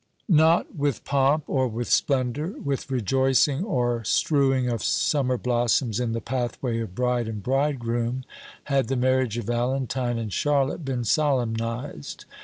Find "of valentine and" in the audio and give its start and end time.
9.37-10.33